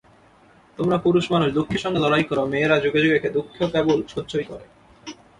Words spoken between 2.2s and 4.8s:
কর, মেয়েরা যুগে যুগে দুঃখ কেবল সহ্যই করে।